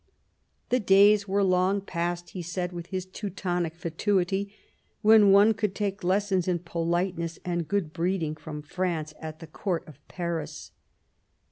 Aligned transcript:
"The 0.71 0.79
days 0.79 1.27
were 1.27 1.43
long 1.43 1.79
past," 1.79 2.31
he 2.31 2.41
said 2.41 2.71
with 2.71 2.87
his 2.87 3.05
Teutonic 3.05 3.75
fatuity," 3.75 4.51
when 5.03 5.31
one 5.31 5.53
could 5.53 5.75
take 5.75 6.03
lessons 6.03 6.47
in 6.47 6.57
politeness 6.57 7.37
and 7.45 7.67
good 7.67 7.93
breeding 7.93 8.35
from 8.35 8.63
France 8.63 9.11
and 9.19 9.25
at 9.25 9.37
the 9.37 9.45
Court 9.45 9.87
of 9.87 9.99
Paris." 10.07 10.71